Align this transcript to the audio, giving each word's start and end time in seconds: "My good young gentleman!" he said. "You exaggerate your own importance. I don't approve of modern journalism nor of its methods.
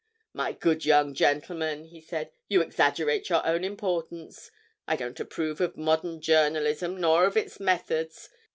"My 0.33 0.51
good 0.53 0.83
young 0.83 1.13
gentleman!" 1.13 1.83
he 1.83 2.01
said. 2.01 2.31
"You 2.47 2.61
exaggerate 2.61 3.29
your 3.29 3.45
own 3.45 3.63
importance. 3.63 4.49
I 4.87 4.95
don't 4.95 5.19
approve 5.19 5.61
of 5.61 5.77
modern 5.77 6.21
journalism 6.21 6.99
nor 6.99 7.25
of 7.25 7.37
its 7.37 7.59
methods. 7.59 8.29